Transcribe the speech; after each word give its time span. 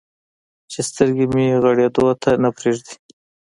چې 0.71 0.79
سترګې 0.89 1.25
مې 1.33 1.45
غړېدو 1.63 2.05
ته 2.21 2.29
نه 2.43 2.49
پرېږدي. 2.57 2.95